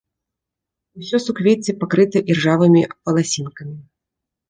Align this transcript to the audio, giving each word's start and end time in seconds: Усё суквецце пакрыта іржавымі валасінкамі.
Усё 1.01 1.17
суквецце 1.27 1.71
пакрыта 1.83 2.25
іржавымі 2.31 2.81
валасінкамі. 3.05 3.81